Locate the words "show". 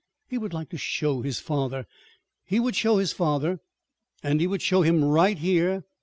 0.79-1.21, 2.75-2.97, 4.63-4.81